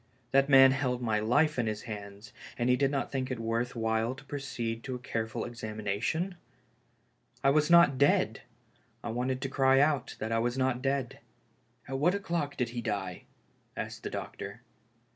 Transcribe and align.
That 0.31 0.49
man 0.49 0.71
held 0.71 1.03
my 1.03 1.19
life 1.19 1.59
in 1.59 1.67
his 1.67 1.83
hands, 1.83 2.33
and 2.57 2.71
he 2.71 2.75
did 2.75 2.89
not 2.89 3.11
think 3.11 3.29
it 3.29 3.37
worth 3.37 3.75
while 3.75 4.15
to 4.15 4.23
proceed 4.23 4.83
to 4.83 4.95
a 4.95 4.97
ca]*e 4.97 5.27
ful 5.27 5.45
examination! 5.45 6.37
I 7.43 7.51
was 7.51 7.69
not 7.69 7.99
dead 7.99 8.41
1 9.01 9.11
I 9.13 9.13
wanted 9.13 9.41
to 9.43 9.49
cry 9.49 9.79
out 9.79 10.15
that 10.17 10.31
I 10.31 10.39
was 10.39 10.57
not 10.57 10.81
dead 10.81 11.19
1" 11.85 11.85
At 11.89 11.99
what 11.99 12.15
o'clock 12.15 12.57
did 12.57 12.69
he 12.69 12.81
die?" 12.81 13.25
asked 13.77 14.01
the 14.01 14.09
doctor. 14.09 14.61